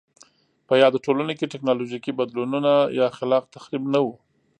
په 0.67 0.73
یادو 0.83 1.03
ټولنو 1.05 1.33
کې 1.39 1.51
ټکنالوژیکي 1.53 2.11
بدلونونه 2.19 2.71
یا 2.99 3.07
خلاق 3.17 3.43
تخریب 3.55 3.83
نه 3.93 3.99
و 4.05 4.07